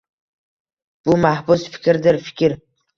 Bu 1.11 1.19
mahbus— 1.27 1.69
fikrdir, 1.77 2.23
fikr! 2.29 2.63